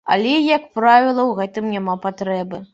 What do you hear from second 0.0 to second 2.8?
Але, як правіла, у гэтым няма патрэбы.